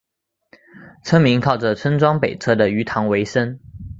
[1.03, 3.59] 村民靠着村庄北侧的鱼塘维生。